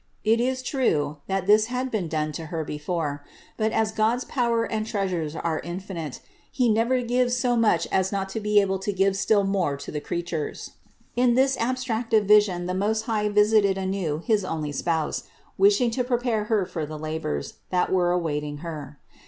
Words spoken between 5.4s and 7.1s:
infinite, He never